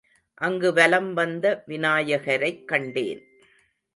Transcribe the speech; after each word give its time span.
அங்கு 0.33 0.73
வலம் 0.73 1.13
வந்த 1.13 1.63
விநாயகரைக் 1.67 2.67
கண்டேன். 2.67 3.27